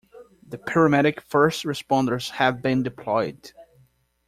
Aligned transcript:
The 0.41 0.57
paramedic 0.57 1.21
first 1.21 1.63
responders 1.63 2.31
have 2.31 2.63
been 2.63 2.81
deployed. 2.81 3.51